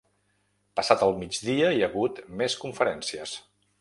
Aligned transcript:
Passat 0.79 1.03
el 1.07 1.13
migdia 1.19 1.69
hi 1.75 1.85
ha 1.85 1.91
hagut 1.91 2.23
més 2.41 2.57
conferències. 2.65 3.37